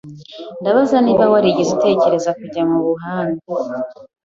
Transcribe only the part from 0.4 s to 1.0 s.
Ndabaza